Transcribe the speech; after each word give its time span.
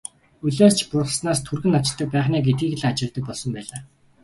Улиас 0.45 0.73
ч 0.77 0.79
бургаснаас 0.91 1.39
түргэн 1.47 1.71
навчилдаг 1.73 2.07
байх 2.11 2.27
нь 2.29 2.37
ээ 2.37 2.43
гэдгийг 2.47 2.73
л 2.77 2.83
ажигладаг 2.89 3.23
болсон 3.27 3.49
байлаа. 3.55 3.81